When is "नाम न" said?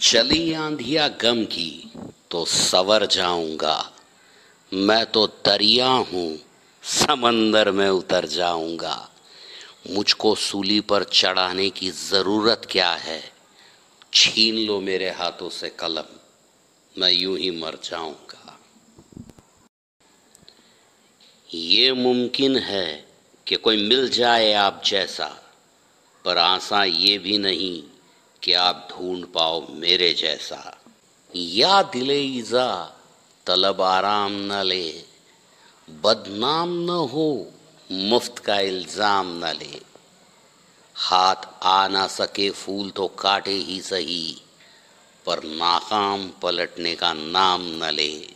47.12-47.90